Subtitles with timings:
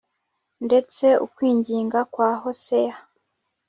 [0.65, 2.95] ndetse ukwinginga kwa Hoseya